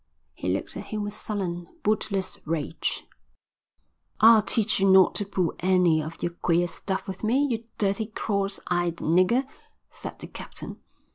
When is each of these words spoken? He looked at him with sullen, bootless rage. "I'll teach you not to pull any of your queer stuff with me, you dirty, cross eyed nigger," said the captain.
He 0.33 0.49
looked 0.49 0.75
at 0.75 0.85
him 0.85 1.03
with 1.03 1.13
sullen, 1.13 1.67
bootless 1.83 2.39
rage. 2.47 3.05
"I'll 4.19 4.41
teach 4.41 4.79
you 4.79 4.89
not 4.89 5.13
to 5.13 5.27
pull 5.27 5.53
any 5.59 6.01
of 6.01 6.23
your 6.23 6.31
queer 6.41 6.65
stuff 6.65 7.05
with 7.07 7.23
me, 7.23 7.45
you 7.51 7.65
dirty, 7.77 8.07
cross 8.07 8.59
eyed 8.65 8.97
nigger," 8.97 9.45
said 9.91 10.17
the 10.17 10.25
captain. 10.25 10.79